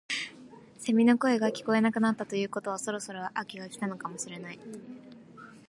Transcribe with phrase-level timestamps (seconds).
[0.79, 4.59] セミの声が聞こえなくなったということはそろそろ秋が来たのかもしれない